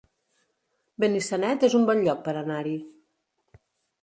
Benissanet 1.03 1.67
es 1.69 1.75
un 1.81 1.85
bon 1.91 2.01
lloc 2.07 2.25
per 2.29 2.35
anar-hi 2.43 2.75